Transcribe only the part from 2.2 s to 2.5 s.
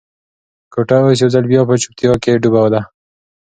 کې